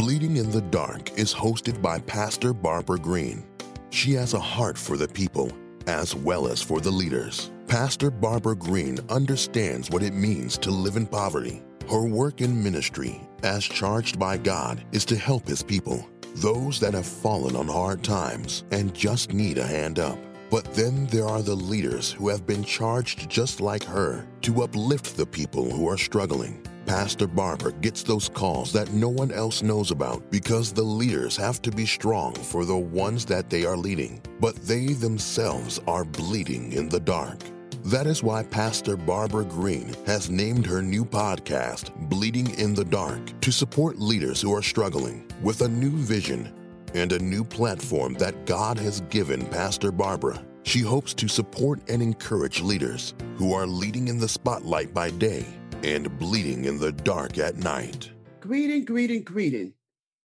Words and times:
Bleeding 0.00 0.38
in 0.38 0.50
the 0.50 0.62
Dark 0.62 1.18
is 1.18 1.34
hosted 1.34 1.82
by 1.82 1.98
Pastor 1.98 2.54
Barbara 2.54 2.98
Green. 2.98 3.44
She 3.90 4.14
has 4.14 4.32
a 4.32 4.40
heart 4.40 4.78
for 4.78 4.96
the 4.96 5.06
people 5.06 5.52
as 5.86 6.14
well 6.14 6.48
as 6.48 6.62
for 6.62 6.80
the 6.80 6.90
leaders. 6.90 7.50
Pastor 7.68 8.10
Barbara 8.10 8.56
Green 8.56 8.98
understands 9.10 9.90
what 9.90 10.02
it 10.02 10.14
means 10.14 10.56
to 10.56 10.70
live 10.70 10.96
in 10.96 11.06
poverty. 11.06 11.62
Her 11.90 12.06
work 12.06 12.40
in 12.40 12.64
ministry, 12.64 13.20
as 13.42 13.62
charged 13.62 14.18
by 14.18 14.38
God, 14.38 14.82
is 14.90 15.04
to 15.04 15.16
help 15.16 15.46
His 15.46 15.62
people, 15.62 16.08
those 16.36 16.80
that 16.80 16.94
have 16.94 17.04
fallen 17.04 17.54
on 17.54 17.68
hard 17.68 18.02
times 18.02 18.64
and 18.70 18.94
just 18.94 19.34
need 19.34 19.58
a 19.58 19.66
hand 19.66 19.98
up. 19.98 20.18
But 20.50 20.64
then 20.72 21.08
there 21.08 21.26
are 21.26 21.42
the 21.42 21.54
leaders 21.54 22.10
who 22.10 22.30
have 22.30 22.46
been 22.46 22.64
charged 22.64 23.28
just 23.28 23.60
like 23.60 23.84
her 23.84 24.26
to 24.40 24.62
uplift 24.62 25.18
the 25.18 25.26
people 25.26 25.70
who 25.70 25.90
are 25.90 25.98
struggling. 25.98 26.66
Pastor 26.90 27.28
Barbara 27.28 27.70
gets 27.74 28.02
those 28.02 28.28
calls 28.28 28.72
that 28.72 28.92
no 28.92 29.08
one 29.08 29.30
else 29.30 29.62
knows 29.62 29.92
about 29.92 30.28
because 30.28 30.72
the 30.72 30.82
leaders 30.82 31.36
have 31.36 31.62
to 31.62 31.70
be 31.70 31.86
strong 31.86 32.34
for 32.34 32.64
the 32.64 32.76
ones 32.76 33.24
that 33.26 33.48
they 33.48 33.64
are 33.64 33.76
leading, 33.76 34.20
but 34.40 34.56
they 34.66 34.88
themselves 34.94 35.78
are 35.86 36.04
bleeding 36.04 36.72
in 36.72 36.88
the 36.88 36.98
dark. 36.98 37.38
That 37.84 38.08
is 38.08 38.24
why 38.24 38.42
Pastor 38.42 38.96
Barbara 38.96 39.44
Green 39.44 39.94
has 40.04 40.30
named 40.30 40.66
her 40.66 40.82
new 40.82 41.04
podcast, 41.04 41.94
Bleeding 42.08 42.58
in 42.58 42.74
the 42.74 42.84
Dark, 42.84 43.40
to 43.40 43.52
support 43.52 44.00
leaders 44.00 44.42
who 44.42 44.52
are 44.52 44.60
struggling 44.60 45.30
with 45.44 45.60
a 45.60 45.68
new 45.68 45.96
vision 45.96 46.52
and 46.94 47.12
a 47.12 47.20
new 47.20 47.44
platform 47.44 48.14
that 48.14 48.46
God 48.46 48.76
has 48.80 49.02
given 49.02 49.46
Pastor 49.46 49.92
Barbara. 49.92 50.44
She 50.64 50.80
hopes 50.80 51.14
to 51.14 51.28
support 51.28 51.78
and 51.88 52.02
encourage 52.02 52.60
leaders 52.60 53.14
who 53.36 53.52
are 53.52 53.68
leading 53.68 54.08
in 54.08 54.18
the 54.18 54.28
spotlight 54.28 54.92
by 54.92 55.10
day 55.10 55.46
and 55.84 56.18
bleeding 56.18 56.64
in 56.64 56.78
the 56.78 56.92
dark 56.92 57.38
at 57.38 57.56
night. 57.56 58.10
Greeting, 58.40 58.84
greeting, 58.84 59.22
greeting 59.22 59.74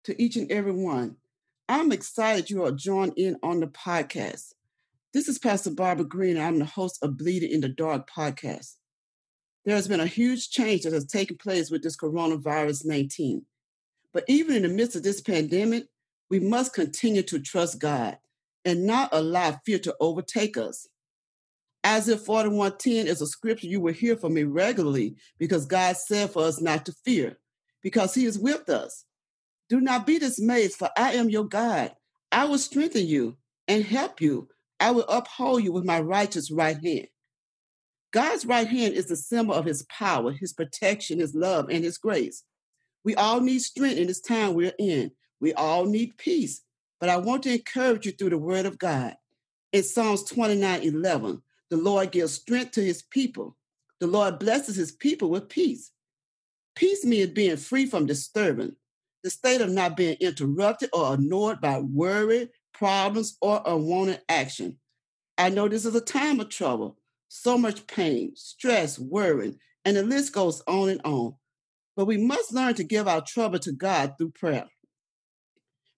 to 0.04 0.20
each 0.22 0.36
and 0.36 0.50
every 0.50 0.72
one. 0.72 1.16
I'm 1.68 1.92
excited 1.92 2.50
you 2.50 2.64
are 2.64 2.72
joined 2.72 3.14
in 3.16 3.36
on 3.42 3.60
the 3.60 3.66
podcast. 3.66 4.52
This 5.12 5.28
is 5.28 5.38
Pastor 5.38 5.70
Barbara 5.70 6.04
Green. 6.04 6.36
And 6.36 6.44
I'm 6.44 6.58
the 6.58 6.64
host 6.64 6.98
of 7.02 7.16
Bleeding 7.16 7.50
in 7.50 7.60
the 7.60 7.68
Dark 7.68 8.10
podcast. 8.10 8.74
There 9.64 9.74
has 9.74 9.88
been 9.88 10.00
a 10.00 10.06
huge 10.06 10.50
change 10.50 10.82
that 10.82 10.92
has 10.92 11.06
taken 11.06 11.38
place 11.38 11.70
with 11.70 11.82
this 11.82 11.96
coronavirus 11.96 12.84
19. 12.84 13.46
But 14.12 14.24
even 14.28 14.56
in 14.56 14.62
the 14.62 14.68
midst 14.68 14.96
of 14.96 15.02
this 15.02 15.20
pandemic, 15.20 15.84
we 16.28 16.38
must 16.38 16.74
continue 16.74 17.22
to 17.22 17.38
trust 17.38 17.80
God 17.80 18.18
and 18.64 18.86
not 18.86 19.10
allow 19.12 19.58
fear 19.64 19.78
to 19.80 19.94
overtake 20.00 20.56
us. 20.56 20.88
Isaiah 21.86 22.16
41:10 22.16 23.06
is 23.06 23.20
a 23.20 23.26
scripture 23.26 23.66
you 23.66 23.80
will 23.80 23.92
hear 23.92 24.16
from 24.16 24.34
me 24.34 24.44
regularly 24.44 25.16
because 25.38 25.66
God 25.66 25.96
said 25.96 26.30
for 26.30 26.44
us 26.44 26.60
not 26.60 26.86
to 26.86 26.92
fear, 27.04 27.38
because 27.82 28.14
he 28.14 28.24
is 28.26 28.38
with 28.38 28.68
us. 28.68 29.04
Do 29.68 29.80
not 29.80 30.06
be 30.06 30.18
dismayed, 30.18 30.72
for 30.72 30.90
I 30.96 31.14
am 31.14 31.30
your 31.30 31.44
God. 31.44 31.94
I 32.32 32.44
will 32.46 32.58
strengthen 32.58 33.06
you 33.06 33.36
and 33.68 33.84
help 33.84 34.20
you. 34.20 34.48
I 34.80 34.90
will 34.90 35.06
uphold 35.08 35.64
you 35.64 35.72
with 35.72 35.84
my 35.84 36.00
righteous 36.00 36.50
right 36.50 36.78
hand. 36.82 37.08
God's 38.12 38.46
right 38.46 38.68
hand 38.68 38.94
is 38.94 39.06
the 39.06 39.16
symbol 39.16 39.54
of 39.54 39.64
his 39.64 39.84
power, 39.84 40.32
his 40.32 40.52
protection, 40.52 41.18
his 41.18 41.34
love, 41.34 41.68
and 41.70 41.84
his 41.84 41.98
grace. 41.98 42.44
We 43.04 43.14
all 43.16 43.40
need 43.40 43.60
strength 43.60 43.98
in 43.98 44.06
this 44.06 44.20
time 44.20 44.54
we're 44.54 44.72
in. 44.78 45.12
We 45.40 45.52
all 45.54 45.84
need 45.84 46.16
peace. 46.16 46.62
But 47.00 47.08
I 47.08 47.18
want 47.18 47.42
to 47.44 47.52
encourage 47.52 48.06
you 48.06 48.12
through 48.12 48.30
the 48.30 48.38
word 48.38 48.66
of 48.66 48.78
God. 48.78 49.16
In 49.72 49.82
Psalms 49.82 50.24
29 50.24 50.82
11, 50.82 51.42
the 51.74 51.82
Lord 51.82 52.12
gives 52.12 52.34
strength 52.34 52.70
to 52.72 52.84
his 52.84 53.02
people. 53.02 53.56
The 53.98 54.06
Lord 54.06 54.38
blesses 54.38 54.76
his 54.76 54.92
people 54.92 55.28
with 55.28 55.48
peace. 55.48 55.90
Peace 56.76 57.04
means 57.04 57.30
being 57.30 57.56
free 57.56 57.84
from 57.84 58.06
disturbance, 58.06 58.76
the 59.24 59.30
state 59.30 59.60
of 59.60 59.70
not 59.70 59.96
being 59.96 60.16
interrupted 60.20 60.90
or 60.92 61.14
annoyed 61.14 61.60
by 61.60 61.80
worry, 61.80 62.48
problems, 62.72 63.36
or 63.40 63.60
unwanted 63.66 64.20
action. 64.28 64.78
I 65.36 65.48
know 65.48 65.66
this 65.66 65.84
is 65.84 65.96
a 65.96 66.00
time 66.00 66.38
of 66.38 66.48
trouble, 66.48 66.96
so 67.26 67.58
much 67.58 67.88
pain, 67.88 68.36
stress, 68.36 68.96
worry, 68.96 69.56
and 69.84 69.96
the 69.96 70.04
list 70.04 70.32
goes 70.32 70.62
on 70.68 70.90
and 70.90 71.00
on. 71.02 71.34
But 71.96 72.04
we 72.04 72.18
must 72.18 72.54
learn 72.54 72.74
to 72.74 72.84
give 72.84 73.08
our 73.08 73.20
trouble 73.20 73.58
to 73.58 73.72
God 73.72 74.14
through 74.16 74.30
prayer. 74.30 74.68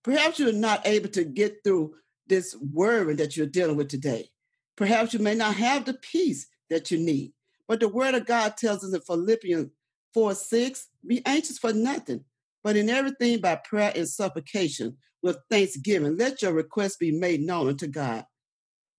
Perhaps 0.02 0.38
you're 0.38 0.52
not 0.52 0.86
able 0.86 1.10
to 1.10 1.24
get 1.24 1.58
through 1.64 1.96
this 2.28 2.56
worry 2.72 3.14
that 3.16 3.36
you're 3.36 3.44
dealing 3.44 3.76
with 3.76 3.88
today. 3.88 4.30
Perhaps 4.76 5.14
you 5.14 5.20
may 5.20 5.34
not 5.34 5.54
have 5.54 5.84
the 5.84 5.94
peace 5.94 6.46
that 6.70 6.90
you 6.90 6.98
need. 6.98 7.32
But 7.68 7.80
the 7.80 7.88
word 7.88 8.14
of 8.14 8.26
God 8.26 8.56
tells 8.56 8.84
us 8.84 8.94
in 8.94 9.00
Philippians 9.00 9.70
4 10.14 10.34
6, 10.34 10.88
be 11.06 11.22
anxious 11.26 11.58
for 11.58 11.72
nothing, 11.72 12.24
but 12.62 12.76
in 12.76 12.88
everything 12.88 13.40
by 13.40 13.56
prayer 13.56 13.92
and 13.94 14.08
supplication 14.08 14.96
with 15.22 15.38
thanksgiving, 15.50 16.16
let 16.16 16.42
your 16.42 16.52
requests 16.52 16.96
be 16.96 17.10
made 17.10 17.40
known 17.40 17.68
unto 17.68 17.86
God. 17.86 18.24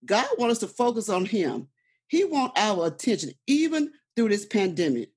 God 0.04 0.26
wants 0.38 0.62
us 0.62 0.68
to 0.68 0.74
focus 0.74 1.08
on 1.08 1.24
Him. 1.24 1.68
He 2.08 2.24
wants 2.24 2.58
our 2.60 2.86
attention, 2.86 3.30
even 3.46 3.92
through 4.16 4.28
this 4.28 4.46
pandemic. 4.46 5.10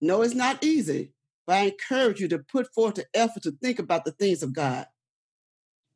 No, 0.00 0.22
it's 0.22 0.34
not 0.34 0.64
easy, 0.64 1.12
but 1.46 1.56
I 1.56 1.60
encourage 1.66 2.20
you 2.20 2.28
to 2.28 2.38
put 2.38 2.72
forth 2.74 2.96
the 2.96 3.06
effort 3.14 3.42
to 3.44 3.52
think 3.62 3.78
about 3.78 4.04
the 4.04 4.12
things 4.12 4.42
of 4.42 4.52
God. 4.52 4.86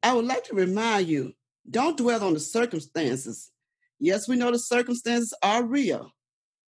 I 0.03 0.15
would 0.15 0.25
like 0.25 0.45
to 0.45 0.55
remind 0.55 1.09
you 1.09 1.35
don't 1.69 1.97
dwell 1.97 2.25
on 2.25 2.35
the 2.35 2.41
circumstances. 2.41 3.51
Yes, 4.01 4.27
we 4.27 4.37
know 4.37 4.51
the 4.51 4.59
circumstances 4.59 5.35
are 5.43 5.63
real, 5.63 6.11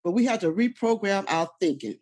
but 0.04 0.12
we 0.12 0.26
have 0.26 0.40
to 0.40 0.52
reprogram 0.52 1.24
our 1.28 1.48
thinking. 1.60 2.00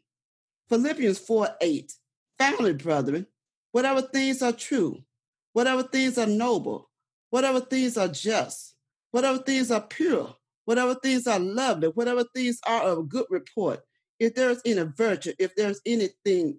Philippians 0.69 1.19
4 1.19 1.50
8. 1.62 1.94
Finally, 2.38 2.74
brethren, 2.74 3.28
whatever 3.74 4.02
things 4.02 4.41
are 4.41 4.53
true, 4.53 5.03
whatever 5.52 5.84
things 5.84 6.18
are 6.18 6.25
noble, 6.25 6.90
whatever 7.31 7.59
things 7.59 7.97
are 7.97 8.07
just, 8.07 8.75
whatever 9.12 9.40
things 9.40 9.72
are 9.72 9.81
pure, 9.81 10.34
whatever 10.63 10.96
things 10.96 11.28
are 11.28 11.40
lovely, 11.40 11.90
whatever 11.90 12.24
things 12.34 12.59
are 12.66 12.84
of 12.84 13.09
good 13.09 13.25
report, 13.30 13.81
if 14.19 14.36
there's 14.36 14.62
any 14.66 14.84
virtue, 14.96 15.34
if 15.38 15.53
there's 15.56 15.81
anything 15.86 16.57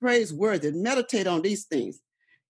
praiseworthy, 0.00 0.72
meditate 0.72 1.26
on 1.26 1.42
these 1.42 1.64
things. 1.64 2.00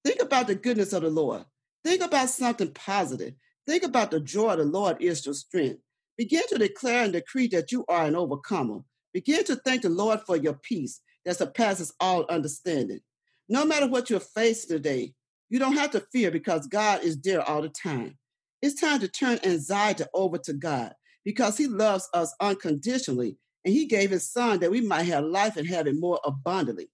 Think 0.05 0.23
about 0.23 0.47
the 0.47 0.55
goodness 0.55 0.93
of 0.93 1.03
the 1.03 1.11
Lord. 1.11 1.45
Think 1.85 2.03
about 2.03 2.29
something 2.29 2.73
positive. 2.73 3.35
Think 3.69 3.83
about 3.83 4.11
the 4.11 4.19
joy 4.19 4.53
of 4.53 4.59
the 4.59 4.65
Lord 4.65 4.97
is 4.99 5.27
your 5.27 5.35
strength. 5.35 5.81
Begin 6.17 6.43
to 6.49 6.57
declare 6.57 7.05
and 7.05 7.13
decree 7.13 7.49
that 7.49 7.71
you 7.71 7.85
are 7.87 8.07
an 8.07 8.17
overcomer. 8.17 8.79
Begin 9.13 9.45
to 9.45 9.57
thank 9.57 9.83
the 9.83 9.91
Lord 9.91 10.21
for 10.27 10.39
your 10.39 10.55
peace 10.55 11.03
that 11.27 11.37
surpasses 11.37 11.93
all 12.01 12.25
understanding. 12.31 13.01
No 13.47 13.67
matter 13.67 13.87
what 13.87 14.09
you're 14.09 14.21
facing 14.21 14.75
today, 14.75 15.13
you 15.51 15.59
don't 15.59 15.75
have 15.75 15.91
to 15.91 16.07
fear 16.11 16.31
because 16.31 16.67
God 16.67 17.05
is 17.05 17.21
there 17.21 17.43
all 17.43 17.61
the 17.61 17.69
time. 17.69 18.17
It's 18.63 18.81
time 18.81 19.01
to 19.01 19.09
turn 19.09 19.39
anxiety 19.45 20.05
over 20.15 20.39
to 20.39 20.55
God 20.55 20.95
because 21.23 21.59
He 21.59 21.67
loves 21.67 22.09
us 22.15 22.35
unconditionally 22.41 23.37
and 23.67 23.75
He 23.75 23.85
gave 23.85 24.09
His 24.09 24.33
Son 24.33 24.61
that 24.61 24.71
we 24.71 24.81
might 24.81 25.05
have 25.05 25.25
life 25.25 25.59
and 25.59 25.69
have 25.69 25.87
it 25.87 25.97
more 26.01 26.21
abundantly. 26.25 26.89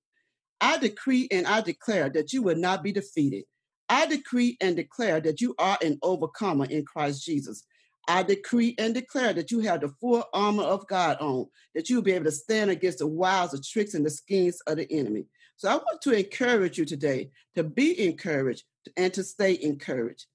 I 0.61 0.79
decree 0.79 1.29
and 1.31 1.47
I 1.47 1.61
declare 1.61 2.11
that 2.11 2.33
you 2.33 2.43
will 2.43 2.57
not 2.57 2.83
be 2.83 2.91
defeated. 2.91 3.45
I 3.89 4.07
decree 4.07 4.57
and 4.61 4.77
declare 4.77 5.21
that 5.21 5.41
you 5.41 5.55
are 5.59 5.79
an 5.83 5.99
overcomer 6.03 6.67
in 6.67 6.85
Christ 6.85 7.25
Jesus. 7.25 7.65
I 8.07 8.23
decree 8.23 8.75
and 8.79 8.93
declare 8.95 9.33
that 9.33 9.51
you 9.51 9.61
have 9.61 9.81
the 9.81 9.89
full 10.01 10.23
armor 10.33 10.63
of 10.63 10.87
God 10.89 11.17
on, 11.21 11.47
that 11.75 11.89
you'll 11.89 12.03
be 12.03 12.13
able 12.13 12.27
to 12.27 12.33
stand 12.33 12.71
against 12.71 12.99
the 12.99 13.07
wiles, 13.07 13.53
the 13.53 13.61
tricks, 13.61 13.95
and 13.95 14.05
the 14.05 14.11
schemes 14.11 14.61
of 14.67 14.77
the 14.77 14.87
enemy. 14.93 15.25
So 15.57 15.71
I 15.71 15.77
want 15.77 16.03
to 16.03 16.13
encourage 16.13 16.77
you 16.79 16.85
today 16.85 17.31
to 17.55 17.63
be 17.63 18.07
encouraged 18.07 18.65
and 18.97 19.15
to 19.15 19.23
stay 19.23 19.57
encouraged. 19.63 20.27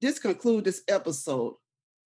This 0.00 0.18
concludes 0.18 0.64
this 0.64 0.82
episode. 0.88 1.54